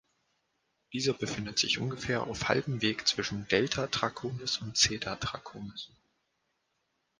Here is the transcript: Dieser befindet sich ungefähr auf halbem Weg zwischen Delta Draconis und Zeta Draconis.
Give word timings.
Dieser 0.93 1.13
befindet 1.13 1.59
sich 1.59 1.77
ungefähr 1.77 2.23
auf 2.23 2.47
halbem 2.49 2.81
Weg 2.81 3.07
zwischen 3.07 3.47
Delta 3.49 3.85
Draconis 3.85 4.57
und 4.57 4.75
Zeta 4.75 5.15
Draconis. 5.15 5.91